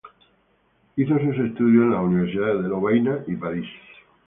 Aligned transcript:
Hizo 0.95 1.19
sus 1.19 1.37
estudios 1.37 1.83
en 1.83 1.91
las 1.91 2.03
universidades 2.03 2.63
de 2.63 2.69
Lovaina 2.69 3.23
y 3.27 3.35
París. 3.35 3.67